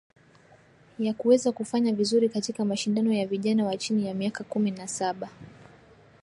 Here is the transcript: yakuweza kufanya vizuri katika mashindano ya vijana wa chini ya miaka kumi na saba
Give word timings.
yakuweza 0.99 1.51
kufanya 1.51 1.93
vizuri 1.93 2.29
katika 2.29 2.65
mashindano 2.65 3.13
ya 3.13 3.27
vijana 3.27 3.65
wa 3.65 3.77
chini 3.77 4.07
ya 4.07 4.13
miaka 4.13 4.43
kumi 4.43 4.71
na 4.71 4.87
saba 4.87 5.29